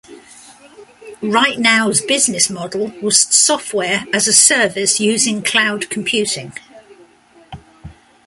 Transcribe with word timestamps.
RightNow's 1.21 2.01
business 2.01 2.49
model 2.49 2.87
was 3.03 3.19
software 3.21 4.05
as 4.11 4.27
a 4.27 4.33
service 4.33 4.99
using 4.99 5.43
cloud 5.43 5.91
computing. 5.91 6.53